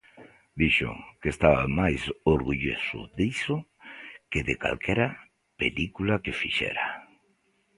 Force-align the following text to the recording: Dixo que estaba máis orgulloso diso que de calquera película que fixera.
Dixo 0.59 0.91
que 1.21 1.29
estaba 1.35 1.63
máis 1.79 2.01
orgulloso 2.35 2.99
diso 3.19 3.57
que 4.31 4.39
de 4.47 4.55
calquera 4.63 5.07
película 5.61 6.13
que 6.23 6.37
fixera. 6.41 6.87